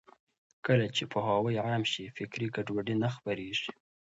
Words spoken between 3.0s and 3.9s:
نه خپرېږي.